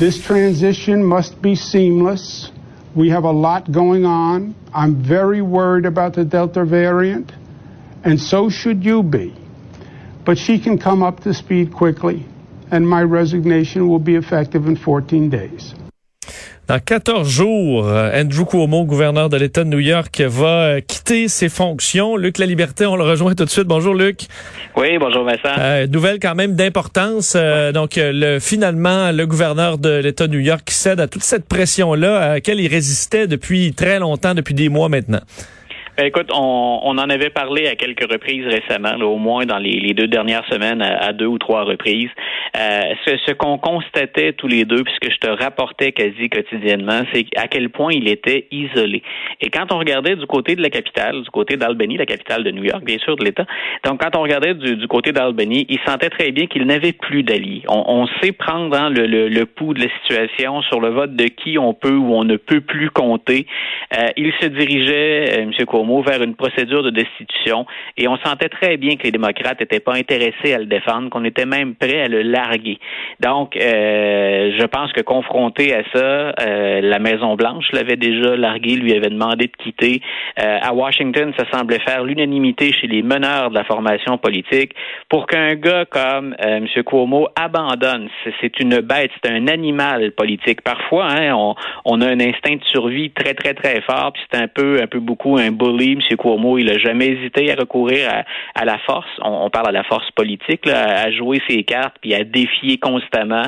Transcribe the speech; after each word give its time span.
This 0.00 0.20
transition 0.20 1.04
must 1.04 1.40
be 1.40 1.54
seamless. 1.54 2.50
We 2.96 3.10
have 3.10 3.22
a 3.22 3.30
lot 3.30 3.70
going 3.70 4.04
on. 4.04 4.56
I'm 4.74 5.00
very 5.00 5.42
worried 5.42 5.86
about 5.86 6.14
the 6.14 6.24
Delta 6.24 6.64
variant, 6.64 7.30
and 8.02 8.20
so 8.20 8.50
should 8.50 8.84
you 8.84 9.04
be. 9.04 9.32
But 10.24 10.38
she 10.38 10.58
can 10.58 10.76
come 10.76 11.04
up 11.04 11.20
to 11.20 11.32
speed 11.32 11.72
quickly, 11.72 12.26
and 12.72 12.88
my 12.88 13.02
resignation 13.02 13.88
will 13.88 14.00
be 14.00 14.16
effective 14.16 14.66
in 14.66 14.76
14 14.76 15.30
days. 15.30 15.72
Dans 16.70 16.78
14 16.78 17.28
jours, 17.28 17.88
euh, 17.88 18.12
Andrew 18.14 18.44
Cuomo, 18.44 18.84
gouverneur 18.84 19.28
de 19.28 19.36
l'État 19.36 19.64
de 19.64 19.68
New 19.68 19.80
York, 19.80 20.20
va 20.20 20.46
euh, 20.46 20.80
quitter 20.80 21.26
ses 21.26 21.48
fonctions. 21.48 22.16
Luc 22.16 22.38
La 22.38 22.46
Liberté, 22.46 22.86
on 22.86 22.94
le 22.94 23.02
rejoint 23.02 23.34
tout 23.34 23.44
de 23.44 23.50
suite. 23.50 23.66
Bonjour 23.66 23.92
Luc. 23.92 24.28
Oui, 24.76 24.96
bonjour 25.00 25.24
Vincent. 25.24 25.48
Euh, 25.58 25.88
nouvelle 25.88 26.20
quand 26.20 26.36
même 26.36 26.54
d'importance. 26.54 27.32
Euh, 27.34 27.72
donc 27.72 27.94
le, 27.96 28.38
finalement, 28.38 29.10
le 29.10 29.26
gouverneur 29.26 29.78
de 29.78 29.96
l'État 29.96 30.28
de 30.28 30.32
New 30.32 30.38
York 30.38 30.62
qui 30.64 30.76
cède 30.76 31.00
à 31.00 31.08
toute 31.08 31.24
cette 31.24 31.46
pression-là 31.46 32.20
à 32.20 32.28
laquelle 32.34 32.60
il 32.60 32.68
résistait 32.68 33.26
depuis 33.26 33.72
très 33.72 33.98
longtemps, 33.98 34.34
depuis 34.34 34.54
des 34.54 34.68
mois 34.68 34.88
maintenant. 34.88 35.22
Ben, 36.00 36.06
écoute, 36.06 36.30
on, 36.32 36.80
on, 36.82 36.96
en 36.96 37.10
avait 37.10 37.28
parlé 37.28 37.66
à 37.68 37.74
quelques 37.74 38.10
reprises 38.10 38.46
récemment, 38.46 38.94
au 39.04 39.18
moins 39.18 39.44
dans 39.44 39.58
les, 39.58 39.78
les, 39.78 39.92
deux 39.92 40.06
dernières 40.06 40.46
semaines, 40.50 40.80
à, 40.80 41.12
deux 41.12 41.26
ou 41.26 41.36
trois 41.36 41.64
reprises. 41.64 42.08
Euh, 42.56 42.80
ce, 43.04 43.18
ce 43.26 43.32
qu'on 43.32 43.58
constatait 43.58 44.32
tous 44.32 44.48
les 44.48 44.64
deux, 44.64 44.82
puisque 44.82 45.12
je 45.12 45.18
te 45.18 45.28
rapportais 45.28 45.92
quasi 45.92 46.30
quotidiennement, 46.30 47.02
c'est 47.12 47.26
à 47.36 47.48
quel 47.48 47.68
point 47.68 47.92
il 47.92 48.08
était 48.08 48.46
isolé. 48.50 49.02
Et 49.42 49.50
quand 49.50 49.74
on 49.74 49.78
regardait 49.78 50.16
du 50.16 50.24
côté 50.24 50.56
de 50.56 50.62
la 50.62 50.70
capitale, 50.70 51.20
du 51.20 51.28
côté 51.28 51.58
d'Albany, 51.58 51.98
la 51.98 52.06
capitale 52.06 52.44
de 52.44 52.50
New 52.50 52.64
York, 52.64 52.82
bien 52.82 52.96
sûr, 52.96 53.16
de 53.16 53.24
l'État, 53.26 53.44
donc 53.84 54.00
quand 54.00 54.16
on 54.16 54.22
regardait 54.22 54.54
du, 54.54 54.76
du 54.76 54.88
côté 54.88 55.12
d'Albany, 55.12 55.66
il 55.68 55.80
sentait 55.86 56.08
très 56.08 56.32
bien 56.32 56.46
qu'il 56.46 56.64
n'avait 56.64 56.94
plus 56.94 57.24
d'alliés. 57.24 57.62
On, 57.68 57.84
on, 57.86 58.06
sait 58.22 58.32
prendre 58.32 58.74
hein, 58.74 58.88
le, 58.88 59.06
le, 59.06 59.28
le, 59.28 59.44
pouls 59.44 59.74
de 59.74 59.82
la 59.82 59.90
situation 60.00 60.62
sur 60.62 60.80
le 60.80 60.88
vote 60.88 61.14
de 61.14 61.24
qui 61.24 61.58
on 61.58 61.74
peut 61.74 61.94
ou 61.94 62.14
on 62.14 62.24
ne 62.24 62.36
peut 62.36 62.62
plus 62.62 62.88
compter. 62.88 63.46
Euh, 63.98 64.06
il 64.16 64.32
se 64.40 64.46
dirigeait, 64.46 65.40
euh, 65.40 65.42
M. 65.42 65.52
Vers 66.00 66.22
une 66.22 66.36
procédure 66.36 66.82
de 66.82 66.90
destitution. 66.90 67.66
Et 67.96 68.06
on 68.08 68.16
sentait 68.18 68.48
très 68.48 68.76
bien 68.76 68.96
que 68.96 69.02
les 69.02 69.10
démocrates 69.10 69.60
n'étaient 69.60 69.80
pas 69.80 69.94
intéressés 69.94 70.54
à 70.54 70.58
le 70.58 70.66
défendre, 70.66 71.10
qu'on 71.10 71.24
était 71.24 71.46
même 71.46 71.74
prêt 71.74 72.00
à 72.00 72.08
le 72.08 72.22
larguer. 72.22 72.78
Donc, 73.18 73.56
euh, 73.56 74.52
je 74.58 74.66
pense 74.66 74.92
que 74.92 75.00
confronté 75.00 75.74
à 75.74 75.82
ça, 75.92 75.98
euh, 75.98 76.80
la 76.80 76.98
Maison 77.00 77.34
Blanche 77.34 77.66
l'avait 77.72 77.96
déjà 77.96 78.36
largué, 78.36 78.76
lui 78.76 78.94
avait 78.94 79.10
demandé 79.10 79.46
de 79.46 79.62
quitter. 79.62 80.00
Euh, 80.38 80.58
à 80.62 80.72
Washington, 80.72 81.32
ça 81.36 81.44
semblait 81.52 81.80
faire 81.80 82.04
l'unanimité 82.04 82.72
chez 82.72 82.86
les 82.86 83.02
meneurs 83.02 83.50
de 83.50 83.54
la 83.56 83.64
formation 83.64 84.16
politique 84.16 84.72
pour 85.08 85.26
qu'un 85.26 85.54
gars 85.54 85.84
comme 85.84 86.34
M. 86.38 86.66
Cuomo 86.86 87.28
abandonne. 87.36 88.08
C'est 88.40 88.60
une 88.60 88.80
bête, 88.80 89.10
c'est 89.22 89.30
un 89.30 89.48
animal 89.48 90.12
politique. 90.12 90.62
Parfois, 90.62 91.08
hein, 91.10 91.34
on, 91.84 92.00
a 92.00 92.06
un 92.06 92.20
instinct 92.20 92.56
de 92.56 92.64
survie 92.64 93.10
très 93.10 93.34
très 93.34 93.54
très 93.54 93.80
fort, 93.82 94.12
puis 94.12 94.22
c'est 94.30 94.40
un 94.40 94.48
peu 94.48 94.80
un 94.82 94.86
peu 94.86 95.00
beaucoup 95.00 95.36
un 95.36 95.50
M. 95.78 96.00
Cuomo, 96.16 96.58
il 96.58 96.66
n'a 96.66 96.78
jamais 96.78 97.08
hésité 97.08 97.52
à 97.52 97.56
recourir 97.56 98.08
à, 98.54 98.64
la 98.64 98.78
force. 98.78 99.08
On, 99.22 99.50
parle 99.50 99.68
à 99.68 99.72
la 99.72 99.84
force 99.84 100.10
politique, 100.12 100.66
à 100.66 101.10
jouer 101.10 101.40
ses 101.48 101.62
cartes 101.64 101.96
puis 102.00 102.14
à 102.14 102.24
défier 102.24 102.78
constamment. 102.78 103.44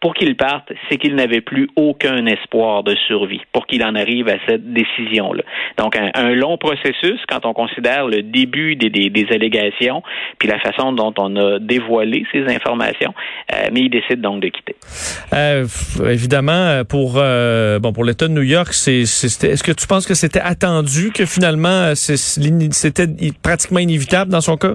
Pour 0.00 0.14
qu'il 0.14 0.36
parte, 0.36 0.72
c'est 0.88 0.98
qu'il 0.98 1.14
n'avait 1.14 1.40
plus 1.40 1.68
aucun 1.76 2.26
espoir 2.26 2.82
de 2.82 2.94
survie 3.06 3.40
pour 3.52 3.66
qu'il 3.66 3.82
en 3.84 3.94
arrive 3.94 4.28
à 4.28 4.36
cette 4.46 4.72
décision-là. 4.72 5.42
Donc, 5.78 5.96
un, 5.96 6.34
long 6.36 6.58
processus 6.58 7.18
quand 7.28 7.46
on 7.46 7.54
considère 7.54 8.06
le 8.06 8.22
début 8.22 8.76
des, 8.76 9.26
allégations 9.30 10.02
puis 10.38 10.48
la 10.48 10.58
façon 10.58 10.92
dont 10.92 11.14
on 11.18 11.34
a 11.36 11.58
dévoilé 11.58 12.24
ces 12.32 12.44
informations. 12.52 13.14
Euh, 13.52 13.68
mais 13.72 13.80
il 13.80 13.90
décide 13.90 14.20
donc 14.20 14.42
de 14.42 14.48
quitter. 14.48 14.76
Euh, 15.32 15.66
évidemment, 16.04 16.84
pour 16.84 17.14
euh, 17.16 17.78
bon 17.78 17.92
pour 17.92 18.04
l'État 18.04 18.28
de 18.28 18.32
New 18.32 18.42
York, 18.42 18.72
c'est 18.72 19.00
est-ce 19.00 19.62
que 19.62 19.72
tu 19.72 19.86
penses 19.86 20.06
que 20.06 20.14
c'était 20.14 20.40
attendu 20.40 21.10
que 21.12 21.26
finalement 21.26 21.65
euh, 21.66 21.94
c'était 21.94 23.08
pratiquement 23.42 23.78
inévitable 23.78 24.30
dans 24.30 24.40
son 24.40 24.56
cas? 24.56 24.74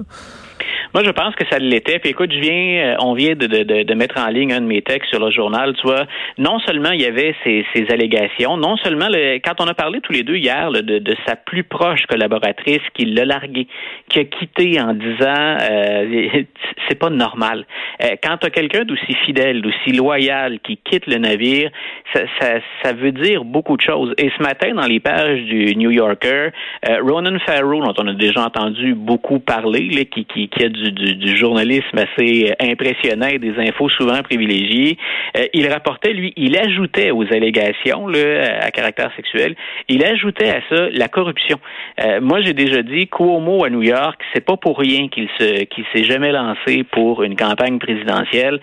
Moi, 0.94 1.02
je 1.04 1.10
pense 1.10 1.34
que 1.34 1.44
ça 1.50 1.58
l'était. 1.58 1.98
Puis 1.98 2.10
écoute, 2.10 2.30
je 2.32 2.38
viens, 2.38 2.92
euh, 2.92 2.96
on 3.00 3.14
vient 3.14 3.34
de, 3.34 3.46
de, 3.46 3.82
de, 3.82 3.94
mettre 3.94 4.20
en 4.20 4.28
ligne 4.28 4.52
un 4.52 4.60
de 4.60 4.66
mes 4.66 4.82
textes 4.82 5.08
sur 5.08 5.24
le 5.24 5.30
journal. 5.30 5.74
Tu 5.76 5.86
vois, 5.86 6.04
non 6.36 6.58
seulement 6.60 6.90
il 6.90 7.00
y 7.00 7.06
avait 7.06 7.34
ces, 7.44 7.64
ces 7.74 7.86
allégations, 7.90 8.58
non 8.58 8.76
seulement 8.76 9.08
le, 9.08 9.38
quand 9.38 9.60
on 9.60 9.66
a 9.66 9.74
parlé 9.74 10.00
tous 10.02 10.12
les 10.12 10.22
deux 10.22 10.36
hier 10.36 10.70
de, 10.70 10.80
de, 10.80 11.16
sa 11.26 11.36
plus 11.36 11.64
proche 11.64 12.02
collaboratrice 12.06 12.82
qui 12.92 13.06
l'a 13.06 13.24
largué, 13.24 13.68
qui 14.10 14.18
a 14.18 14.24
quitté 14.24 14.80
en 14.80 14.92
disant 14.92 15.56
euh, 15.62 16.42
c'est 16.88 16.98
pas 16.98 17.10
normal. 17.10 17.64
Euh, 18.02 18.16
quand 18.22 18.36
tu 18.38 18.46
as 18.46 18.50
quelqu'un 18.50 18.84
d'aussi 18.84 19.14
fidèle, 19.24 19.62
d'aussi 19.62 19.92
loyal 19.92 20.60
qui 20.60 20.76
quitte 20.76 21.06
le 21.06 21.16
navire, 21.16 21.70
ça, 22.12 22.20
ça, 22.38 22.54
ça, 22.82 22.92
veut 22.92 23.12
dire 23.12 23.44
beaucoup 23.44 23.78
de 23.78 23.82
choses. 23.82 24.12
Et 24.18 24.30
ce 24.36 24.42
matin, 24.42 24.74
dans 24.74 24.86
les 24.86 25.00
pages 25.00 25.40
du 25.44 25.74
New 25.76 25.90
Yorker, 25.90 26.50
euh, 26.88 26.98
Ronan 27.02 27.38
Farrow, 27.46 27.82
dont 27.82 27.94
on 27.96 28.08
a 28.08 28.14
déjà 28.14 28.44
entendu 28.44 28.94
beaucoup 28.94 29.38
parler, 29.38 29.88
là, 29.88 30.04
qui, 30.04 30.26
qui, 30.26 30.48
qui 30.48 30.64
a 30.64 30.68
du 30.68 30.81
du, 30.90 31.36
journalisme 31.36 31.96
assez 31.98 32.52
impressionnant 32.60 33.28
et 33.28 33.38
des 33.38 33.58
infos 33.58 33.88
souvent 33.88 34.22
privilégiées. 34.22 34.98
Euh, 35.36 35.46
il 35.54 35.68
rapportait, 35.68 36.12
lui, 36.12 36.32
il 36.36 36.56
ajoutait 36.56 37.10
aux 37.10 37.24
allégations 37.32 38.06
là, 38.06 38.58
à 38.60 38.70
caractère 38.70 39.10
sexuel, 39.16 39.54
il 39.88 40.04
ajoutait 40.04 40.50
à 40.50 40.60
ça 40.68 40.88
la 40.92 41.08
corruption. 41.08 41.58
Euh, 42.02 42.20
moi, 42.20 42.40
j'ai 42.40 42.52
déjà 42.52 42.82
dit, 42.82 43.08
Cuomo 43.08 43.64
à 43.64 43.70
New 43.70 43.82
York, 43.82 44.20
c'est 44.32 44.44
pas 44.44 44.56
pour 44.56 44.78
rien 44.78 45.08
qu'il 45.08 45.28
se 45.38 45.64
qu'il 45.64 45.84
s'est 45.92 46.04
jamais 46.04 46.32
lancé 46.32 46.84
pour 46.90 47.22
une 47.22 47.36
campagne 47.36 47.78
présidentielle. 47.78 48.60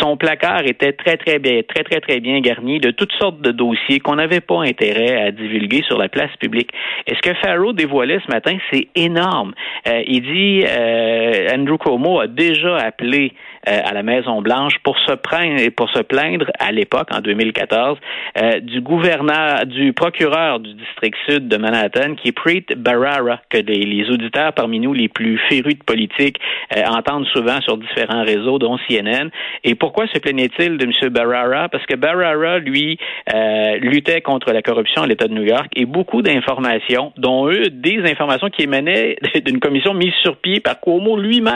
Son 0.00 0.16
placard 0.16 0.64
était 0.66 0.92
très 0.92 1.16
très 1.16 1.38
bien, 1.38 1.62
très 1.62 1.84
très 1.84 2.00
très 2.00 2.20
bien 2.20 2.40
garni 2.40 2.80
de 2.80 2.90
toutes 2.90 3.12
sortes 3.12 3.40
de 3.40 3.50
dossiers 3.50 4.00
qu'on 4.00 4.16
n'avait 4.16 4.40
pas 4.40 4.62
intérêt 4.62 5.22
à 5.22 5.30
divulguer 5.30 5.82
sur 5.86 5.98
la 5.98 6.08
place 6.08 6.34
publique. 6.38 6.70
Et 7.06 7.14
ce 7.14 7.20
que 7.20 7.34
Farrow 7.42 7.72
dévoilait 7.72 8.20
ce 8.26 8.30
matin, 8.30 8.56
c'est 8.70 8.88
énorme. 8.94 9.54
Euh, 9.86 10.02
il 10.06 10.22
dit 10.22 10.64
Andrew 11.62 11.78
Cuomo 11.78 12.18
a 12.18 12.26
déjà 12.26 12.76
appelé 12.78 13.32
euh, 13.68 13.78
à 13.84 13.94
la 13.94 14.02
Maison 14.02 14.42
Blanche 14.42 14.74
pour 14.82 14.98
se 14.98 15.12
plaindre 15.12 16.46
à 16.58 16.72
l'époque 16.72 17.08
en 17.12 17.20
2014 17.20 17.96
euh, 18.36 18.58
du 18.58 18.80
gouverneur 18.80 19.64
du 19.66 19.92
procureur 19.92 20.58
du 20.58 20.74
district 20.74 21.16
sud 21.28 21.46
de 21.46 21.56
Manhattan 21.56 22.16
qui 22.16 22.28
est 22.28 22.32
Preet 22.32 22.66
Bharara 22.76 23.40
que 23.48 23.58
les, 23.58 24.10
auditeurs 24.10 24.52
parmi 24.52 24.80
nous 24.80 24.92
les 24.92 25.08
plus 25.08 25.38
férus 25.48 25.78
de 25.78 25.84
politique 25.84 26.38
euh, 26.76 26.82
entendent 26.86 27.26
souvent 27.26 27.60
sur 27.60 27.78
différents 27.78 28.24
réseaux 28.24 28.58
dont 28.58 28.76
CNN 28.88 29.30
et 29.62 29.76
pourquoi 29.76 30.08
se 30.08 30.18
plaignait-il 30.18 30.76
de 30.76 30.84
M. 30.84 31.10
Bharara? 31.10 31.68
Parce 31.68 31.86
que 31.86 31.94
Bharara 31.94 32.58
lui 32.58 32.98
luttait 33.80 34.22
contre 34.22 34.52
la 34.52 34.62
corruption 34.62 35.02
à 35.02 35.06
l'État 35.06 35.28
de 35.28 35.34
New 35.34 35.44
York 35.44 35.68
et 35.76 35.84
beaucoup 35.84 36.22
d'informations 36.22 37.12
dont 37.16 37.48
eux 37.48 37.70
des 37.70 38.00
informations 38.10 38.50
qui 38.50 38.62
émanaient 38.62 39.16
d'une 39.44 39.60
commission 39.60 39.94
mise 39.94 40.14
sur 40.22 40.36
pied 40.36 40.58
par 40.58 40.80
Cuomo 40.80 41.16
lui-même 41.16 41.51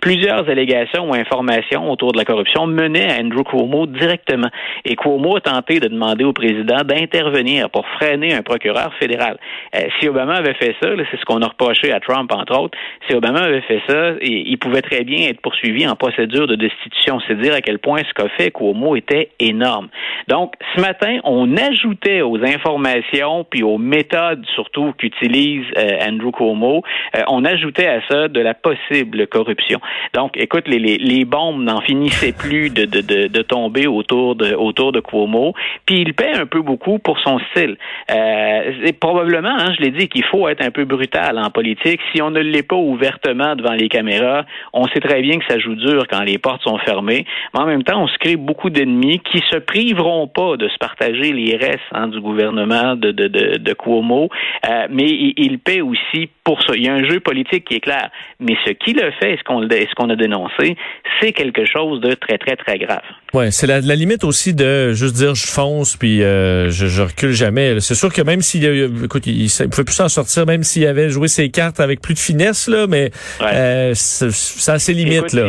plusieurs 0.00 0.48
allégations 0.48 1.10
ou 1.10 1.14
informations 1.14 1.90
autour 1.90 2.12
de 2.12 2.18
la 2.18 2.24
corruption 2.24 2.66
menaient 2.66 3.10
à 3.10 3.20
Andrew 3.20 3.42
Cuomo 3.42 3.86
directement. 3.86 4.48
Et 4.84 4.96
Cuomo 4.96 5.36
a 5.36 5.40
tenté 5.40 5.80
de 5.80 5.88
demander 5.88 6.24
au 6.24 6.32
président 6.32 6.82
d'intervenir 6.84 7.70
pour 7.70 7.86
freiner 7.98 8.34
un 8.34 8.42
procureur 8.42 8.92
fédéral. 9.00 9.38
Euh, 9.74 9.80
si 9.98 10.08
Obama 10.08 10.34
avait 10.34 10.54
fait 10.54 10.74
ça, 10.80 10.88
c'est 11.10 11.18
ce 11.18 11.24
qu'on 11.24 11.42
a 11.42 11.48
reproché 11.48 11.92
à 11.92 12.00
Trump, 12.00 12.32
entre 12.32 12.58
autres, 12.58 12.78
si 13.08 13.14
Obama 13.14 13.40
avait 13.40 13.62
fait 13.62 13.82
ça, 13.88 14.12
il 14.22 14.58
pouvait 14.58 14.82
très 14.82 15.04
bien 15.04 15.28
être 15.28 15.40
poursuivi 15.40 15.86
en 15.86 15.96
procédure 15.96 16.46
de 16.46 16.54
destitution. 16.54 17.20
C'est 17.26 17.40
dire 17.40 17.54
à 17.54 17.60
quel 17.60 17.78
point 17.78 18.00
ce 18.08 18.14
qu'a 18.14 18.28
fait 18.30 18.50
Cuomo 18.50 18.96
était 18.96 19.30
énorme. 19.38 19.88
Donc, 20.28 20.54
ce 20.76 20.80
matin, 20.80 21.18
on 21.24 21.56
ajoutait 21.56 22.22
aux 22.22 22.42
informations 22.44 23.44
puis 23.48 23.62
aux 23.62 23.78
méthodes 23.78 24.44
surtout 24.54 24.92
qu'utilise 24.98 25.64
euh, 25.76 25.98
Andrew 26.08 26.30
Cuomo, 26.30 26.82
euh, 27.16 27.22
on 27.28 27.44
ajoutait 27.44 27.86
à 27.86 28.00
ça 28.08 28.28
de 28.28 28.40
la 28.40 28.54
possible 28.54 29.17
corruption. 29.24 29.80
Donc, 30.14 30.36
écoute, 30.36 30.66
les, 30.66 30.78
les, 30.78 31.24
bombes 31.24 31.62
n'en 31.62 31.80
finissaient 31.80 32.32
plus 32.32 32.70
de, 32.70 32.84
de, 32.84 33.28
de, 33.28 33.42
tomber 33.42 33.86
autour 33.86 34.34
de, 34.36 34.54
autour 34.54 34.92
de 34.92 35.00
Cuomo. 35.00 35.54
Puis 35.86 36.00
il 36.00 36.14
paie 36.14 36.34
un 36.34 36.46
peu 36.46 36.62
beaucoup 36.62 36.98
pour 36.98 37.18
son 37.20 37.38
style. 37.50 37.76
Euh, 38.10 38.72
c'est 38.84 38.98
probablement, 38.98 39.56
hein, 39.58 39.72
je 39.76 39.82
l'ai 39.82 39.90
dit, 39.90 40.08
qu'il 40.08 40.24
faut 40.24 40.48
être 40.48 40.64
un 40.64 40.70
peu 40.70 40.84
brutal 40.84 41.38
en 41.38 41.50
politique. 41.50 42.00
Si 42.12 42.22
on 42.22 42.30
ne 42.30 42.40
l'est 42.40 42.62
pas 42.62 42.76
ouvertement 42.76 43.56
devant 43.56 43.74
les 43.74 43.88
caméras, 43.88 44.44
on 44.72 44.86
sait 44.88 45.00
très 45.00 45.20
bien 45.22 45.38
que 45.38 45.44
ça 45.48 45.58
joue 45.58 45.74
dur 45.74 46.04
quand 46.10 46.22
les 46.22 46.38
portes 46.38 46.62
sont 46.62 46.78
fermées. 46.78 47.26
Mais 47.54 47.60
en 47.60 47.66
même 47.66 47.82
temps, 47.82 48.02
on 48.02 48.08
se 48.08 48.18
crée 48.18 48.36
beaucoup 48.36 48.70
d'ennemis 48.70 49.20
qui 49.20 49.42
se 49.50 49.56
priveront 49.58 50.26
pas 50.28 50.56
de 50.56 50.68
se 50.68 50.78
partager 50.78 51.32
les 51.32 51.56
restes 51.56 51.80
hein, 51.92 52.08
du 52.08 52.20
gouvernement 52.20 52.96
de, 52.96 53.10
de, 53.12 53.28
de, 53.28 53.56
de 53.58 53.72
Cuomo. 53.74 54.28
Euh, 54.68 54.86
mais 54.90 55.06
il, 55.06 55.34
il 55.36 55.58
paie 55.58 55.80
aussi 55.80 56.28
pour 56.44 56.62
ça. 56.62 56.72
Il 56.74 56.84
y 56.84 56.88
a 56.88 56.94
un 56.94 57.04
jeu 57.04 57.20
politique 57.20 57.64
qui 57.66 57.74
est 57.74 57.80
clair. 57.80 58.10
Mais 58.40 58.56
ce 58.64 58.70
qu'il 58.72 58.97
a 59.00 59.10
fait, 59.12 59.36
ce 59.36 59.44
qu'on 59.44 59.62
ce 59.62 59.94
qu'on 59.94 60.10
a 60.10 60.16
dénoncé, 60.16 60.76
c'est 61.20 61.32
quelque 61.32 61.64
chose 61.64 62.00
de 62.00 62.14
très, 62.14 62.38
très, 62.38 62.56
très 62.56 62.78
grave. 62.78 63.02
Ouais, 63.34 63.50
c'est 63.50 63.66
la, 63.66 63.80
limite 63.80 64.24
aussi 64.24 64.54
de 64.54 64.92
juste 64.92 65.16
dire 65.16 65.34
je 65.34 65.46
fonce 65.46 65.96
puis 65.96 66.22
euh, 66.22 66.70
je, 66.70 66.86
je 66.86 67.02
recule 67.02 67.32
jamais. 67.32 67.80
C'est 67.80 67.94
sûr 67.94 68.12
que 68.12 68.22
même 68.22 68.40
s'il 68.40 68.64
écoute, 69.04 69.26
il, 69.26 69.44
il 69.44 69.68
pouvait 69.68 69.84
plus 69.84 69.94
s'en 69.94 70.08
sortir 70.08 70.46
même 70.46 70.62
s'il 70.62 70.86
avait 70.86 71.10
joué 71.10 71.28
ses 71.28 71.50
cartes 71.50 71.80
avec 71.80 72.00
plus 72.00 72.14
de 72.14 72.18
finesse 72.18 72.68
là, 72.68 72.86
mais 72.86 73.10
euh, 73.42 73.92
ça 73.94 74.72
a 74.72 74.78
ses 74.78 74.94
limites 74.94 75.32
là. 75.32 75.48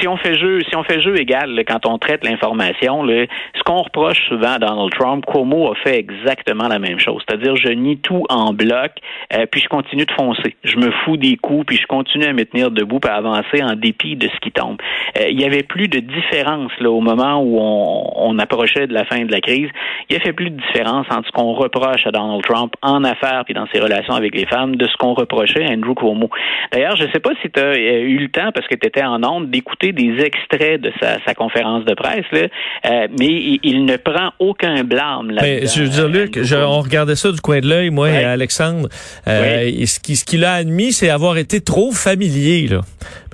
Si 0.00 0.08
on 0.08 0.16
fait 0.16 0.34
jeu, 0.38 0.60
si 0.68 0.76
on 0.76 0.82
fait 0.82 1.00
jeu 1.00 1.18
égal 1.18 1.62
quand 1.66 1.86
on 1.86 1.98
traite 1.98 2.24
l'information, 2.24 3.06
ce 3.06 3.62
qu'on 3.64 3.82
reproche 3.82 4.18
souvent 4.28 4.52
à 4.52 4.58
Donald 4.58 4.92
Trump, 4.92 5.24
Cuomo 5.26 5.72
a 5.72 5.74
fait 5.76 5.98
exactement 5.98 6.68
la 6.68 6.78
même 6.78 6.98
chose. 6.98 7.22
C'est-à-dire, 7.26 7.56
je 7.56 7.68
nie 7.68 7.98
tout 7.98 8.24
en 8.28 8.52
bloc, 8.52 8.92
euh, 9.32 9.46
puis 9.50 9.60
je 9.60 9.68
continue 9.68 10.04
de 10.04 10.12
foncer. 10.12 10.56
Je 10.64 10.76
me 10.76 10.90
fous 11.04 11.16
des 11.16 11.36
coups, 11.36 11.66
puis 11.66 11.76
je 11.76 11.86
continue 11.86 12.24
à 12.24 12.32
me 12.32 12.44
tenir 12.44 12.70
debout, 12.70 13.00
pour 13.00 13.10
avancer 13.10 13.62
en 13.62 13.74
dépit 13.74 14.16
de 14.16 14.28
ce 14.28 14.40
qui 14.40 14.50
tombe. 14.50 14.76
Euh, 15.18 15.28
il 15.28 15.40
y 15.40 15.44
avait 15.44 15.62
plus 15.62 15.88
de 15.88 16.00
différence 16.00 16.72
là 16.80 16.90
au 16.90 17.00
moment 17.00 17.40
où 17.40 17.58
on, 17.60 18.12
on 18.16 18.38
approchait 18.38 18.86
de 18.86 18.94
la 18.94 19.04
fin 19.04 19.24
de 19.24 19.32
la 19.32 19.40
crise. 19.40 19.68
Il 20.08 20.16
y 20.16 20.20
avait 20.20 20.32
plus 20.32 20.50
de 20.50 20.60
différence 20.60 21.06
entre 21.10 21.26
ce 21.26 21.32
qu'on 21.32 21.52
reproche 21.52 22.06
à 22.06 22.10
Donald 22.10 22.42
Trump 22.42 22.74
en 22.82 23.04
affaires 23.04 23.44
puis 23.44 23.54
dans 23.54 23.66
ses 23.72 23.80
relations 23.80 24.14
avec 24.14 24.34
les 24.34 24.46
femmes 24.46 24.76
de 24.76 24.86
ce 24.86 24.96
qu'on 24.96 25.14
reprochait 25.14 25.64
à 25.64 25.72
Andrew 25.72 25.94
Cuomo. 25.94 26.30
D'ailleurs, 26.72 26.96
je 26.96 27.04
ne 27.04 27.12
sais 27.12 27.20
pas 27.20 27.30
si 27.42 27.50
tu 27.50 27.60
as 27.60 27.64
euh, 27.64 28.00
eu 28.00 28.18
le 28.18 28.28
temps 28.28 28.50
parce 28.52 28.66
que 28.66 28.74
tu 28.74 28.86
étais 28.86 29.04
en 29.04 29.22
onde 29.24 29.50
d'écouter 29.50 29.75
des 29.80 30.20
extraits 30.20 30.80
de 30.80 30.92
sa, 31.00 31.22
sa 31.24 31.34
conférence 31.34 31.84
de 31.84 31.94
presse, 31.94 32.24
là, 32.32 32.48
euh, 32.86 33.08
mais 33.18 33.58
il, 33.62 33.84
ne 33.84 33.96
prend 33.96 34.30
aucun 34.38 34.84
blâme. 34.84 35.30
Là 35.30 35.42
mais 35.42 35.66
je 35.66 35.82
veux 35.82 35.88
dire, 35.88 36.08
Luc, 36.08 36.38
on 36.52 36.80
regardait 36.80 37.16
ça 37.16 37.30
du 37.30 37.40
coin 37.40 37.60
de 37.60 37.68
l'œil, 37.68 37.90
moi 37.90 38.10
et 38.10 38.24
Alexandre. 38.24 38.88
Euh, 39.28 39.70
ce 39.86 40.00
qu'il 40.00 40.16
ce 40.16 40.44
a 40.44 40.52
admis, 40.54 40.92
c'est 40.92 41.10
avoir 41.10 41.36
été 41.36 41.60
trop 41.60 41.92
familier. 41.92 42.68
Là. 42.68 42.80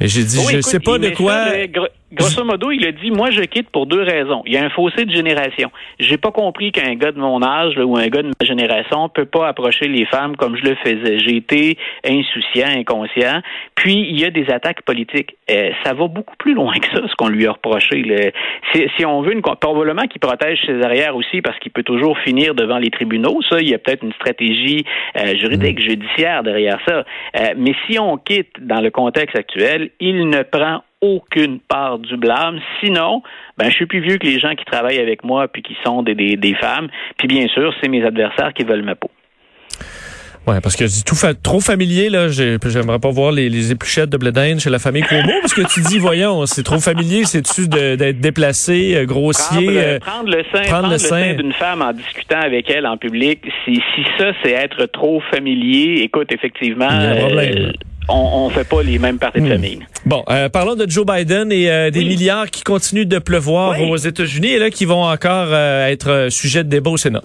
Mais 0.01 0.09
j'ai 0.09 0.25
dit, 0.25 0.39
je 0.51 0.57
ne 0.57 0.63
sais 0.63 0.81
pas 0.81 0.99
de 0.99 1.11
quoi... 1.11 1.47
Grosso 2.13 2.45
modo, 2.45 2.71
il 2.71 2.87
a 2.87 2.93
dit 2.93 3.11
moi 3.11 3.31
je 3.31 3.41
quitte 3.41 3.71
pour 3.71 3.87
deux 3.87 4.03
raisons. 4.03 4.43
Il 4.45 4.53
y 4.53 4.59
a 4.59 4.65
un 4.65 4.69
fossé 4.69 5.07
de 5.07 5.11
génération. 5.11 5.71
J'ai 5.99 6.19
pas 6.19 6.31
compris 6.31 6.71
qu'un 6.71 6.95
gars 6.95 7.11
de 7.11 7.19
mon 7.19 7.43
âge 7.43 7.79
ou 7.79 7.97
un 7.97 8.09
gars 8.09 8.23
de 8.23 8.29
ma 8.29 8.47
génération 8.47 9.09
peut 9.09 9.25
pas 9.25 9.49
approcher 9.49 9.89
les 9.89 10.05
femmes 10.05 10.37
comme 10.37 10.55
je 10.57 10.63
le 10.63 10.75
faisais. 10.75 11.19
J'ai 11.21 11.37
été 11.37 11.79
insouciant, 12.07 12.69
inconscient. 12.69 13.41
Puis 13.77 13.95
il 13.95 14.21
y 14.21 14.27
a 14.27 14.31
des 14.31 14.51
attaques 14.51 14.83
politiques. 14.83 15.37
Euh, 15.51 15.71
ça 15.85 15.95
va 15.95 16.07
beaucoup 16.07 16.37
plus 16.37 16.53
loin 16.53 16.75
que 16.75 16.87
ça 16.89 17.01
ce 17.09 17.15
qu'on 17.17 17.29
lui 17.29 17.47
a 17.47 17.53
reproché. 17.53 18.33
Si, 18.75 18.85
si, 18.97 19.07
on 19.07 19.23
veut 19.23 19.33
une 19.33 19.41
probablement 19.41 20.03
qu'il 20.03 20.21
protège 20.21 20.59
ses 20.67 20.83
arrières 20.83 21.17
aussi 21.17 21.41
parce 21.41 21.59
qu'il 21.61 21.73
peut 21.73 21.83
toujours 21.83 22.19
finir 22.19 22.55
devant 22.55 22.79
les 22.79 22.91
tribunaux. 22.91 23.41
Ça, 23.49 23.59
il 23.61 23.71
y 23.71 23.75
a 23.75 23.79
peut-être 23.79 24.03
une 24.03 24.13
stratégie 24.13 24.85
euh, 25.17 25.35
juridique, 25.37 25.79
mm. 25.79 25.89
judiciaire 25.89 26.43
derrière 26.43 26.79
ça. 26.87 27.05
Euh, 27.37 27.55
mais 27.57 27.73
si 27.87 27.99
on 27.99 28.19
quitte 28.19 28.61
dans 28.61 28.83
le 28.83 28.91
contexte 28.91 29.37
actuel, 29.37 29.91
il 29.99 30.29
ne 30.29 30.43
prend 30.43 30.83
aucune 31.03 31.61
part 31.61 31.99
du 31.99 32.17
blâme. 32.17 32.59
Sinon, 32.81 33.23
ben, 33.59 33.69
je 33.69 33.75
suis 33.75 33.87
plus 33.87 34.01
vieux 34.01 34.17
que 34.17 34.27
les 34.27 34.41
gens 34.41 34.55
qui 34.55 34.65
travaillent 34.65 35.01
avec 35.01 35.25
moi 35.25 35.49
puis 35.49 35.63
qui 35.63 35.77
sont 35.85 36.03
des, 36.03 36.15
des, 36.15 36.37
des 36.37 36.55
femmes. 36.55 36.89
Puis 37.19 37.29
bien 37.29 37.47
sûr, 37.49 37.75
c'est 37.83 37.89
mes 37.89 38.05
adversaires 38.05 38.55
qui 38.55 38.65
veulent 38.65 38.85
ma 38.85 38.95
peau. 38.95 39.11
Ouais, 40.45 40.61
parce 40.61 40.75
que 40.75 40.89
c'est 40.89 41.05
tout 41.05 41.15
fa 41.15 41.35
trop 41.35 41.61
familier 41.61 42.11
là. 42.11 42.27
J'aimerais 42.27 42.99
pas 42.99 43.11
voir 43.11 43.31
les, 43.31 43.49
les 43.49 43.71
épluchettes 43.71 44.11
de 44.11 44.17
blé 44.17 44.59
chez 44.59 44.71
la 44.71 44.81
famille 44.81 45.03
Cuomo, 45.03 45.33
parce 45.41 45.55
que 45.55 45.63
tu 45.73 45.81
dis, 45.83 46.01
voyons, 46.01 46.47
c'est 46.47 46.65
trop 46.65 46.81
familier, 46.81 47.25
c'est-tu 47.25 47.69
d'être 47.69 48.19
déplacé, 48.19 48.97
euh, 48.97 49.05
grossier, 49.05 49.67
prendre, 49.67 49.79
euh, 49.79 49.99
prendre 50.01 50.31
le 50.31 50.45
sein, 50.53 50.63
prendre, 50.63 50.91
le 50.91 50.99
sein 50.99 51.35
d'une 51.35 51.53
femme 51.53 51.81
en 51.81 51.93
discutant 51.93 52.41
avec 52.41 52.69
elle 52.71 52.89
en 52.89 52.97
public. 52.97 53.41
Si, 53.65 53.81
si 53.95 54.03
ça 54.19 54.33
c'est 54.43 54.51
être 54.51 54.87
trop 54.87 55.21
familier, 55.31 56.03
écoute, 56.03 56.33
effectivement. 56.33 56.91
Euh, 56.91 57.71
on, 58.09 58.47
on 58.47 58.51
fait 58.51 58.65
pas 58.65 58.83
les 58.83 58.99
mêmes 58.99 59.19
parties 59.19 59.41
de 59.41 59.47
hmm. 59.47 59.51
famille. 59.51 59.79
Bon, 60.05 60.25
euh, 60.29 60.49
parlons 60.49 60.75
de 60.75 60.89
Joe 60.89 61.07
Biden 61.07 61.53
et 61.53 61.71
euh, 61.71 61.91
des 61.91 62.05
milliards 62.05 62.51
qui 62.51 62.63
continuent 62.63 63.07
de 63.07 63.19
pleuvoir 63.19 63.81
aux 63.81 63.97
États-Unis 63.97 64.49
et 64.49 64.59
là 64.59 64.71
qui 64.71 64.85
vont 64.85 65.05
encore 65.05 65.49
euh, 65.51 65.89
être 65.89 66.29
sujet 66.31 66.65
de 66.65 66.69
débat 66.69 66.91
au 66.91 66.97
Sénat. 66.97 67.23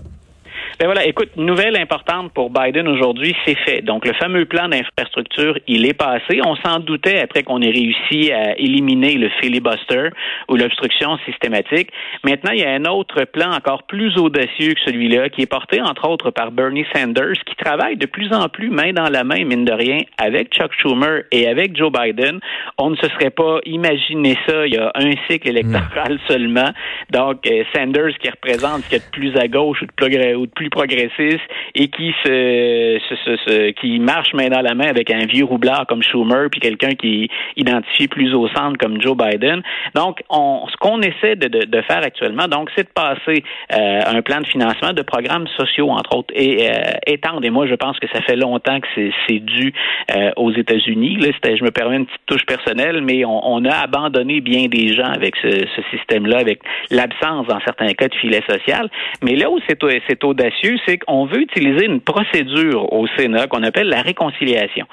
Ben 0.80 0.86
voilà, 0.86 1.08
écoute, 1.08 1.30
nouvelle 1.38 1.76
importante 1.76 2.32
pour 2.34 2.52
Biden 2.52 2.88
aujourd'hui, 2.88 3.36
c'est 3.44 3.58
fait. 3.66 3.82
Donc, 3.82 4.06
le 4.06 4.14
fameux 4.14 4.46
plan 4.46 4.70
d'infrastructure, 4.70 5.58
il 5.66 5.88
est 5.88 5.96
passé. 5.96 6.40
On 6.46 6.56
s'en 6.58 6.78
doutait 6.78 7.20
après 7.20 7.42
qu'on 7.42 7.64
ait 7.64 7.72
réussi 7.72 8.32
à 8.32 8.56
éliminer 8.60 9.16
le 9.16 9.30
filibuster 9.42 10.10
ou 10.48 10.56
l'obstruction 10.56 11.18
systématique. 11.26 11.90
Maintenant, 12.24 12.52
il 12.52 12.60
y 12.60 12.64
a 12.64 12.70
un 12.70 12.86
autre 12.86 13.24
plan 13.24 13.54
encore 13.54 13.88
plus 13.88 14.16
audacieux 14.20 14.76
que 14.76 14.80
celui-là, 14.86 15.30
qui 15.30 15.42
est 15.42 15.50
porté, 15.50 15.82
entre 15.82 16.08
autres, 16.08 16.30
par 16.30 16.52
Bernie 16.52 16.86
Sanders, 16.94 17.42
qui 17.48 17.56
travaille 17.56 17.98
de 17.98 18.06
plus 18.06 18.32
en 18.32 18.48
plus 18.48 18.70
main 18.70 18.94
dans 18.94 19.10
la 19.10 19.24
main, 19.24 19.46
mine 19.46 19.66
de 19.66 19.74
rien, 19.74 19.98
avec 20.20 20.54
Chuck 20.54 20.74
Schumer 20.80 21.24
et 21.32 21.48
avec 21.48 21.76
Joe 21.76 21.92
Biden. 21.92 22.40
On 22.78 22.92
ne 22.92 22.96
se 22.98 23.10
serait 23.10 23.32
pas 23.32 23.62
imaginé 23.66 24.38
ça 24.48 24.68
il 24.68 24.76
y 24.76 24.78
a 24.78 24.92
un 24.94 25.14
cycle 25.28 25.50
électoral 25.50 26.20
seulement. 26.28 26.70
Donc, 27.10 27.48
euh, 27.48 27.64
Sanders 27.76 28.16
qui 28.20 28.30
représente 28.30 28.84
ce 28.84 28.90
qui 28.90 28.96
est 28.96 29.06
de 29.08 29.12
plus 29.12 29.36
à 29.38 29.48
gauche 29.48 29.82
ou 29.82 30.46
de 30.46 30.52
plus 30.52 30.67
progressiste 30.70 31.42
et 31.76 31.88
qui 31.88 32.14
se, 32.24 33.72
qui 33.72 34.00
marche 34.00 34.34
main 34.34 34.50
dans 34.50 34.62
la 34.62 34.74
main 34.74 34.88
avec 34.88 35.12
un 35.12 35.26
vieux 35.26 35.46
roublard 35.46 35.86
comme 35.88 36.04
Schumer 36.04 36.50
puis 36.52 36.60
quelqu'un 36.60 36.96
qui 36.96 37.30
identifie 37.56 38.08
plus 38.08 38.34
au 38.34 38.48
centre 38.50 38.78
comme 38.78 39.02
Joe 39.02 39.16
Biden. 39.18 39.62
Donc, 39.96 40.24
on, 40.30 40.66
ce 40.70 40.78
qu'on 40.78 41.02
essaie 41.02 41.36
de, 41.36 41.48
de, 41.48 41.82
faire 41.82 42.04
actuellement, 42.04 42.48
donc, 42.48 42.70
c'est 42.76 42.84
de 42.84 42.94
passer 42.94 43.44
euh, 43.74 44.02
un 44.06 44.22
plan 44.22 44.42
de 44.42 44.48
financement 44.48 44.94
de 44.94 45.02
programmes 45.02 45.48
sociaux 45.58 45.90
entre 45.90 46.18
autres 46.18 46.34
et 46.36 46.70
euh, 46.70 46.74
étendre. 47.06 47.44
Et 47.44 47.50
moi, 47.50 47.68
je 47.68 47.76
pense 47.76 48.00
que 48.00 48.08
ça 48.14 48.22
fait 48.22 48.36
longtemps 48.36 48.80
que 48.80 48.88
c'est 49.28 49.40
dû 49.40 49.74
euh, 50.16 50.32
aux 50.36 50.52
États-Unis. 50.52 51.18
Là, 51.18 51.30
je 51.44 51.64
me 51.64 51.72
permets 51.72 51.98
une 51.98 52.06
petite 52.06 52.26
touche 52.26 52.46
personnelle, 52.46 53.02
mais 53.02 53.26
on, 53.26 53.48
on 53.48 53.66
a 53.66 53.76
abandonné 53.76 54.42
bien 54.42 54.68
des 54.68 54.94
gens 54.94 55.12
avec 55.14 55.36
ce, 55.38 55.50
ce 55.50 55.82
système-là, 55.92 56.40
avec 56.40 56.60
l'absence 56.92 57.48
dans 57.48 57.60
certains 57.62 57.94
cas 57.94 58.08
de 58.08 58.16
filet 58.16 58.42
social. 58.50 58.90
Mais 59.22 59.36
là 59.36 59.50
où 59.50 59.60
c'est 59.68 60.24
audacieux 60.24 60.57
c'est 60.86 60.98
qu'on 60.98 61.26
veut 61.26 61.42
utiliser 61.42 61.86
une 61.86 62.02
procédure 62.02 62.92
au 62.94 63.08
Sénat 63.18 63.48
qu'on 63.48 63.64
appelle 63.64 63.88
la 63.88 64.02
réconciliation. 64.02 64.86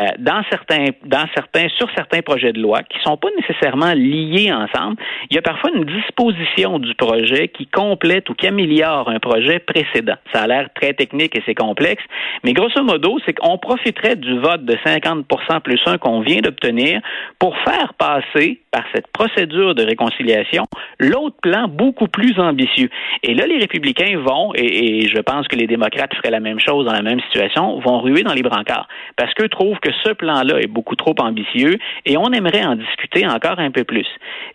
Euh, 0.00 0.06
dans 0.18 0.42
certains, 0.50 0.86
dans 1.04 1.26
certains, 1.34 1.68
sur 1.76 1.88
certains 1.96 2.22
projets 2.22 2.52
de 2.52 2.60
loi 2.60 2.82
qui 2.82 2.98
sont 3.02 3.16
pas 3.16 3.28
nécessairement 3.36 3.92
liés 3.94 4.52
ensemble, 4.52 4.96
il 5.30 5.34
y 5.34 5.38
a 5.38 5.42
parfois 5.42 5.70
une 5.74 5.84
disposition 5.84 6.78
du 6.78 6.94
projet 6.94 7.48
qui 7.48 7.66
complète 7.66 8.28
ou 8.30 8.34
qui 8.34 8.46
améliore 8.46 9.08
un 9.08 9.18
projet 9.18 9.58
précédent. 9.58 10.16
Ça 10.32 10.42
a 10.42 10.46
l'air 10.46 10.68
très 10.74 10.92
technique 10.94 11.36
et 11.36 11.42
c'est 11.46 11.54
complexe, 11.54 12.02
mais 12.44 12.52
grosso 12.52 12.82
modo, 12.82 13.18
c'est 13.26 13.34
qu'on 13.34 13.58
profiterait 13.58 14.16
du 14.16 14.38
vote 14.38 14.64
de 14.64 14.74
50% 14.74 15.60
plus 15.60 15.80
1 15.86 15.98
qu'on 15.98 16.20
vient 16.20 16.40
d'obtenir 16.40 17.00
pour 17.38 17.56
faire 17.58 17.94
passer 17.94 18.60
par 18.70 18.84
cette 18.94 19.08
procédure 19.08 19.74
de 19.74 19.84
réconciliation 19.84 20.64
l'autre 20.98 21.36
plan 21.42 21.68
beaucoup 21.68 22.08
plus 22.08 22.38
ambitieux. 22.38 22.90
Et 23.22 23.34
là, 23.34 23.46
les 23.46 23.58
républicains 23.58 24.18
vont, 24.18 24.52
et, 24.54 25.02
et 25.02 25.07
je 25.08 25.20
pense 25.20 25.48
que 25.48 25.56
les 25.56 25.66
démocrates 25.66 26.14
feraient 26.14 26.30
la 26.30 26.40
même 26.40 26.60
chose 26.60 26.86
dans 26.86 26.92
la 26.92 27.02
même 27.02 27.20
situation, 27.20 27.78
vont 27.80 28.00
ruer 28.00 28.22
dans 28.22 28.34
les 28.34 28.42
brancards 28.42 28.88
parce 29.16 29.32
qu'eux 29.34 29.48
trouvent 29.48 29.78
que 29.80 29.90
ce 30.04 30.12
plan-là 30.12 30.60
est 30.60 30.66
beaucoup 30.66 30.96
trop 30.96 31.14
ambitieux 31.18 31.76
et 32.06 32.16
on 32.16 32.32
aimerait 32.32 32.64
en 32.64 32.76
discuter 32.76 33.26
encore 33.26 33.58
un 33.58 33.70
peu 33.70 33.84
plus. 33.84 34.06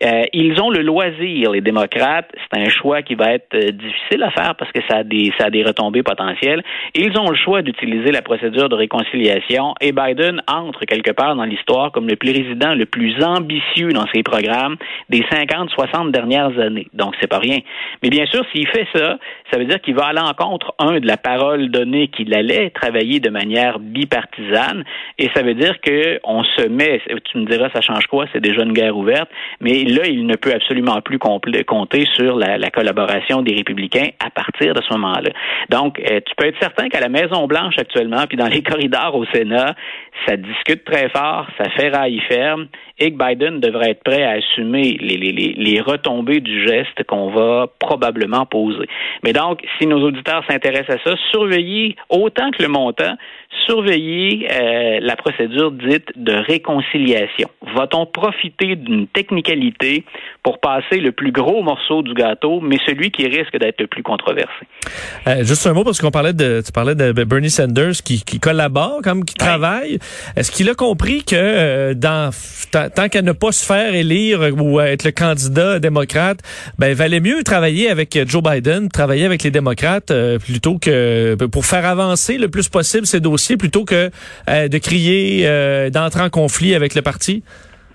Euh, 0.03 0.23
ils 0.33 0.59
ont 0.61 0.69
le 0.69 0.81
loisir, 0.81 1.51
les 1.51 1.61
démocrates, 1.61 2.29
c'est 2.33 2.59
un 2.59 2.69
choix 2.69 3.01
qui 3.01 3.15
va 3.15 3.33
être 3.33 3.53
euh, 3.55 3.71
difficile 3.71 4.23
à 4.23 4.31
faire 4.31 4.55
parce 4.55 4.71
que 4.71 4.79
ça 4.89 4.97
a 4.97 5.03
des, 5.03 5.31
ça 5.37 5.47
a 5.47 5.49
des 5.49 5.63
retombées 5.63 6.03
potentielles. 6.03 6.63
Ils 6.95 7.17
ont 7.19 7.29
le 7.29 7.35
choix 7.35 7.61
d'utiliser 7.61 8.11
la 8.11 8.21
procédure 8.21 8.69
de 8.69 8.75
réconciliation 8.75 9.73
et 9.81 9.91
Biden 9.91 10.41
entre 10.47 10.85
quelque 10.85 11.11
part 11.11 11.35
dans 11.35 11.45
l'histoire 11.45 11.91
comme 11.91 12.07
le 12.07 12.15
président 12.15 12.73
le 12.75 12.85
plus 12.85 13.23
ambitieux 13.23 13.89
dans 13.89 14.05
ses 14.13 14.23
programmes 14.23 14.77
des 15.09 15.23
50, 15.31 15.69
60 15.69 16.11
dernières 16.11 16.57
années. 16.59 16.87
Donc, 16.93 17.13
c'est 17.19 17.27
pas 17.27 17.39
rien. 17.39 17.59
Mais 18.01 18.09
bien 18.09 18.25
sûr, 18.25 18.43
s'il 18.53 18.67
fait 18.67 18.87
ça, 18.93 19.17
ça 19.51 19.59
veut 19.59 19.65
dire 19.65 19.81
qu'il 19.81 19.95
va 19.95 20.05
aller 20.05 20.21
en 20.21 20.33
contre, 20.43 20.73
un, 20.79 20.99
de 20.99 21.07
la 21.07 21.17
parole 21.17 21.69
donnée 21.69 22.07
qu'il 22.07 22.33
allait 22.33 22.69
travailler 22.69 23.19
de 23.19 23.29
manière 23.29 23.79
bipartisane, 23.79 24.83
et 25.17 25.29
ça 25.35 25.41
veut 25.41 25.53
dire 25.53 25.75
qu'on 25.81 26.43
se 26.43 26.67
met, 26.67 27.01
tu 27.31 27.37
me 27.37 27.45
diras, 27.45 27.69
ça 27.73 27.81
change 27.81 28.07
quoi, 28.07 28.25
c'est 28.33 28.41
déjà 28.41 28.63
une 28.63 28.73
guerre 28.73 28.97
ouverte, 28.97 29.29
mais 29.61 29.83
là, 29.83 30.05
il 30.07 30.25
ne 30.25 30.35
peut 30.35 30.53
absolument 30.53 31.01
plus 31.01 31.19
compter 31.19 32.05
sur 32.15 32.35
la, 32.35 32.69
collaboration 32.71 33.41
des 33.41 33.53
républicains 33.53 34.09
à 34.19 34.29
partir 34.29 34.73
de 34.73 34.81
ce 34.81 34.93
moment-là. 34.93 35.29
Donc, 35.69 35.99
euh, 35.99 36.19
tu 36.25 36.33
peux 36.35 36.47
être 36.47 36.59
certain 36.59 36.89
qu'à 36.89 36.99
la 36.99 37.09
Maison-Blanche 37.09 37.75
actuellement, 37.77 38.25
puis 38.27 38.37
dans 38.37 38.47
les 38.47 38.63
corridors 38.63 39.15
au 39.15 39.25
Sénat, 39.33 39.75
ça 40.27 40.37
discute 40.37 40.83
très 40.83 41.09
fort, 41.09 41.47
ça 41.57 41.69
fait 41.71 41.89
rail 41.89 42.19
ferme, 42.27 42.67
et 42.99 43.11
que 43.11 43.17
Biden 43.17 43.59
devrait 43.59 43.91
être 43.91 44.03
prêt 44.03 44.23
à 44.23 44.31
assumer 44.31 44.97
les, 44.99 45.17
les, 45.17 45.53
les 45.57 45.81
retombées 45.81 46.39
du 46.39 46.67
geste 46.67 47.03
qu'on 47.07 47.29
va 47.29 47.67
probablement 47.79 48.45
poser. 48.45 48.87
Mais 49.23 49.33
donc, 49.33 49.61
si 49.77 49.87
nos 49.87 50.01
auditeurs 50.01 50.32
s'intéressent 50.47 50.97
à 50.97 51.09
ça, 51.09 51.15
surveillez 51.31 51.95
autant 52.09 52.51
que 52.51 52.61
le 52.61 52.69
montant, 52.69 53.15
surveiller 53.65 54.47
euh, 54.51 54.99
la 55.01 55.15
procédure 55.15 55.71
dite 55.71 56.07
de 56.15 56.33
réconciliation. 56.33 57.49
Va-t-on 57.75 58.05
profiter 58.05 58.75
d'une 58.75 59.07
technicalité 59.07 60.03
pour 60.43 60.59
passer 60.59 60.97
le 60.97 61.11
plus 61.11 61.31
gros 61.31 61.63
morceau 61.63 62.01
du 62.01 62.13
gâteau, 62.13 62.59
mais 62.61 62.77
celui 62.85 63.11
qui 63.11 63.27
risque 63.27 63.57
d'être 63.57 63.79
le 63.79 63.87
plus 63.87 64.03
controversé? 64.03 64.49
Euh, 65.27 65.43
juste 65.43 65.65
un 65.67 65.73
mot 65.73 65.83
parce 65.83 65.99
qu'on 65.99 66.11
parlait 66.11 66.33
de, 66.33 66.61
tu 66.65 66.71
parlais 66.71 66.95
de 66.95 67.11
Bernie 67.11 67.49
Sanders 67.49 68.01
qui, 68.03 68.23
qui 68.23 68.39
collabore, 68.39 69.01
comme 69.03 69.23
qui 69.23 69.35
travaille. 69.35 69.99
Est-ce 70.35 70.51
qu'il 70.51 70.69
a 70.69 70.73
compris 70.73 71.23
que 71.23 71.35
euh, 71.35 71.93
dans 71.93 72.31
tant 72.71 73.07
qu'à 73.07 73.21
ne 73.21 73.31
pas 73.31 73.51
se 73.51 73.65
faire 73.65 73.93
élire 73.93 74.41
ou 74.57 74.79
être 74.79 75.05
le 75.05 75.11
candidat 75.11 75.79
démocrate, 75.79 76.39
ben 76.79 76.89
il 76.89 76.95
valait 76.95 77.19
mieux 77.19 77.43
travailler 77.43 77.89
avec 77.89 78.17
Joe 78.27 78.41
Biden, 78.43 78.89
travailler 78.89 79.25
avec 79.25 79.43
les 79.43 79.51
démocrates 79.51 80.11
plutôt 80.39 80.77
que 80.79 81.35
pour 81.51 81.65
faire 81.65 81.85
avancer 81.85 82.37
le 82.37 82.49
plus 82.49 82.69
possible 82.69 83.05
ces 83.05 83.19
dossiers 83.19 83.57
plutôt 83.57 83.85
que 83.85 84.09
euh, 84.49 84.67
de 84.67 84.77
crier, 84.77 85.47
euh, 85.47 85.89
d'entrer 85.89 86.21
en 86.21 86.29
conflit 86.29 86.75
avec 86.75 86.95
le 86.95 87.01
parti? 87.01 87.43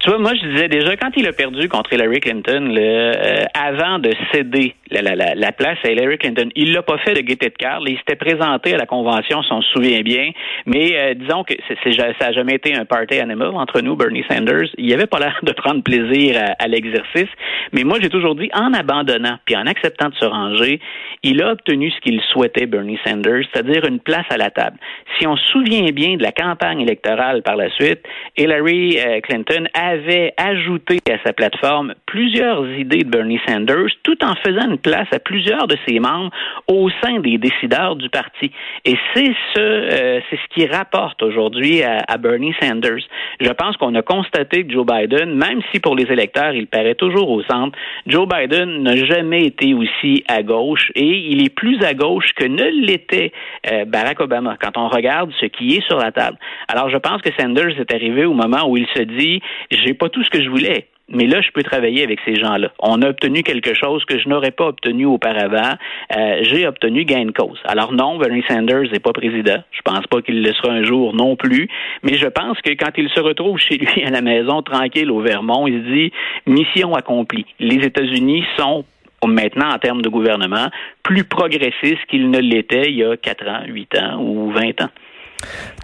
Tu 0.01 0.11
vois, 0.11 0.19
moi, 0.19 0.33
je 0.35 0.47
disais 0.47 0.69
déjà, 0.69 0.97
quand 0.97 1.11
il 1.17 1.27
a 1.27 1.33
perdu 1.33 1.69
contre 1.69 1.93
Hillary 1.93 2.21
Clinton, 2.21 2.71
le, 2.73 3.13
avant 3.53 3.99
de 3.99 4.11
céder 4.33 4.75
la, 4.91 5.03
la, 5.03 5.35
la, 5.35 5.53
place 5.53 5.79
à 5.85 5.91
Hillary 5.91 6.19
Clinton, 6.19 6.49
il 6.55 6.73
l'a 6.73 6.83
pas 6.83 6.99
fait 6.99 7.15
de 7.15 7.21
gaieté 7.21 7.49
de 7.49 7.55
cœur. 7.55 7.81
Il 7.85 7.99
s'était 7.99 8.17
présenté 8.17 8.75
à 8.75 8.77
la 8.77 8.87
convention, 8.87 9.43
si 9.43 9.53
on 9.53 9.61
se 9.61 9.71
souvient 9.73 10.03
bien. 10.03 10.31
Mais 10.67 11.15
disons 11.17 11.43
que 11.43 11.55
c'est, 11.67 11.93
ça 11.93 12.13
n'a 12.21 12.33
jamais 12.33 12.55
été 12.55 12.75
un 12.77 12.85
party 12.85 13.19
animal 13.19 13.49
entre 13.55 13.81
nous, 13.81 13.97
Bernie 13.97 14.25
Sanders. 14.31 14.69
Il 14.79 14.93
avait 14.95 15.07
pas 15.07 15.19
l'air 15.19 15.39
de 15.43 15.53
prendre 15.53 15.83
plaisir 15.83 16.37
à, 16.37 16.63
à 16.63 16.69
l'exercice. 16.69 17.29
Mais 17.73 17.83
moi, 17.83 17.99
j'ai 18.01 18.09
toujours 18.09 18.37
dit, 18.37 18.51
en 18.55 18.73
abandonnant, 18.73 19.39
puis 19.47 19.57
en 19.57 19.67
acceptant 19.67 20.11
de 20.11 20.15
se 20.15 20.25
ranger, 20.25 20.81
il 21.23 21.43
a 21.43 21.53
obtenu 21.53 21.91
ce 21.91 22.01
qu'il 22.01 22.21
souhaitait, 22.33 22.67
Bernie 22.67 22.99
Sanders, 23.05 23.45
c'est-à-dire 23.53 23.85
une 23.85 23.99
place 23.99 24.27
à 24.31 24.37
la 24.37 24.51
table. 24.51 24.79
Si 25.19 25.27
on 25.27 25.37
se 25.37 25.47
souvient 25.49 25.91
bien 25.93 26.17
de 26.17 26.23
la 26.23 26.33
campagne 26.33 26.81
électorale 26.81 27.43
par 27.43 27.57
la 27.57 27.71
suite, 27.71 28.01
Hillary 28.37 28.99
euh, 28.99 29.21
Clinton 29.21 29.67
avait 29.89 30.35
ajouté 30.37 30.99
à 31.11 31.19
sa 31.25 31.33
plateforme 31.33 31.95
plusieurs 32.07 32.67
idées 32.67 33.05
de 33.05 33.11
Bernie 33.11 33.41
Sanders, 33.47 33.91
tout 34.03 34.23
en 34.25 34.35
faisant 34.37 34.71
une 34.71 34.79
place 34.79 35.09
à 35.13 35.19
plusieurs 35.19 35.67
de 35.67 35.77
ses 35.87 35.99
membres 35.99 36.31
au 36.67 36.91
sein 37.03 37.21
des 37.21 37.39
décideurs 37.39 37.97
du 37.97 38.09
parti. 38.11 38.51
Et 38.85 38.97
c'est 39.15 39.33
ce, 39.55 39.61
euh, 39.61 40.21
c'est 40.29 40.37
ce 40.37 40.55
qui 40.55 40.67
rapporte 40.67 41.23
aujourd'hui 41.23 41.83
à, 41.83 42.17
Bernie 42.19 42.55
Sanders. 42.61 43.05
Je 43.41 43.51
pense 43.51 43.77
qu'on 43.77 43.95
a 43.95 44.03
constaté 44.03 44.67
que 44.67 44.73
Joe 44.73 44.85
Biden, 44.85 45.35
même 45.35 45.61
si 45.73 45.81
pour 45.81 45.95
les 45.95 46.05
électeurs 46.05 46.53
il 46.53 46.67
paraît 46.67 46.95
toujours 46.95 47.31
au 47.31 47.43
centre, 47.45 47.79
Joe 48.07 48.27
Biden 48.29 48.83
n'a 48.83 48.97
jamais 48.97 49.45
été 49.45 49.73
aussi 49.75 50.25
à 50.29 50.43
gauche 50.43 50.91
et 50.95 51.31
il 51.31 51.45
est 51.45 51.55
plus 51.55 51.83
à 51.85 51.95
gauche 51.95 52.33
que 52.37 52.45
ne 52.45 52.87
l'était 52.87 53.33
euh, 53.71 53.85
Barack 53.85 54.21
Obama 54.21 54.57
quand 54.61 54.77
on 54.77 54.89
regarde 54.89 55.31
ce 55.41 55.47
qui 55.47 55.77
est 55.77 55.87
sur 55.87 55.99
la 55.99 56.13
table. 56.13 56.37
Alors 56.67 56.91
je 56.91 56.99
pense 56.99 57.23
que 57.23 57.31
Sanders 57.39 57.79
est 57.79 57.95
arrivé 57.95 58.25
au 58.25 58.35
moment 58.35 58.69
où 58.69 58.77
il 58.77 58.87
se 58.95 59.03
dit 59.03 59.41
j'ai 59.85 59.95
pas 59.95 60.09
tout 60.09 60.23
ce 60.23 60.31
que 60.31 60.43
je 60.43 60.49
voulais. 60.49 60.89
Mais 61.11 61.27
là, 61.27 61.41
je 61.41 61.51
peux 61.53 61.63
travailler 61.63 62.03
avec 62.03 62.19
ces 62.27 62.35
gens-là. 62.35 62.71
On 62.81 63.01
a 63.01 63.09
obtenu 63.09 63.43
quelque 63.43 63.73
chose 63.75 64.05
que 64.05 64.19
je 64.19 64.29
n'aurais 64.29 64.51
pas 64.51 64.67
obtenu 64.67 65.07
auparavant. 65.07 65.77
Euh, 66.15 66.39
j'ai 66.43 66.67
obtenu 66.67 67.05
gain 67.05 67.25
de 67.25 67.31
cause. 67.31 67.59
Alors 67.65 67.93
non, 67.93 68.19
Bernie 68.19 68.45
Sanders 68.47 68.93
n'est 68.93 68.99
pas 68.99 69.15
président. 69.15 69.63
Je 69.71 69.81
pense 69.83 70.07
pas 70.07 70.21
qu'il 70.21 70.43
le 70.43 70.53
sera 70.53 70.71
un 70.71 70.83
jour 70.83 71.15
non 71.15 71.35
plus. 71.35 71.69
Mais 72.03 72.19
je 72.19 72.27
pense 72.27 72.61
que 72.61 72.71
quand 72.73 72.91
il 72.99 73.09
se 73.09 73.21
retrouve 73.21 73.59
chez 73.59 73.79
lui 73.79 74.05
à 74.05 74.11
la 74.11 74.21
maison, 74.21 74.61
tranquille 74.61 75.11
au 75.11 75.21
Vermont, 75.21 75.67
il 75.67 75.83
se 75.83 75.93
dit 75.93 76.13
mission 76.47 76.95
accomplie. 76.95 77.47
Les 77.59 77.77
États-Unis 77.77 78.45
sont 78.59 78.85
maintenant 79.27 79.71
en 79.71 79.79
termes 79.79 80.03
de 80.03 80.09
gouvernement 80.11 80.69
plus 81.03 81.25
progressistes 81.25 82.05
qu'ils 82.09 82.31
ne 82.31 82.39
l'étaient 82.39 82.91
il 82.91 82.97
y 82.97 83.05
a 83.05 83.17
4 83.17 83.49
ans, 83.49 83.63
8 83.67 83.99
ans 83.99 84.21
ou 84.21 84.51
20 84.51 84.83
ans. 84.83 84.91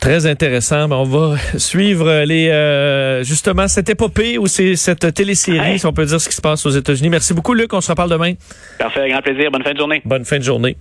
Très 0.01 0.27
intéressant. 0.27 0.91
On 0.91 1.05
va 1.05 1.37
suivre 1.57 2.25
les 2.25 2.49
euh, 2.49 3.23
justement 3.23 3.69
cette 3.69 3.89
épopée 3.89 4.39
ou 4.39 4.47
cette 4.47 5.15
télésérie, 5.15 5.79
si 5.79 5.87
on 5.87 5.93
peut 5.93 6.05
dire 6.05 6.21
ce 6.21 6.29
qui 6.29 6.35
se 6.35 6.43
passe 6.43 6.67
aux 6.67 6.71
États-Unis. 6.71 7.09
Merci 7.09 7.33
beaucoup, 7.35 7.55
Luc. 7.55 7.73
On 7.73 7.81
se 7.81 7.91
reparle 7.91 8.11
demain. 8.11 8.35
Parfait, 8.79 9.09
grand 9.09 9.23
plaisir. 9.23 9.51
Bonne 9.51 9.65
fin 9.65 9.73
de 9.73 9.79
journée. 9.79 10.03
Bonne 10.05 10.25
fin 10.25 10.39
de 10.39 10.45
journée. 10.45 10.77